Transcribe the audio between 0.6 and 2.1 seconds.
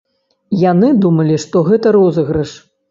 Яны думалі, што гэта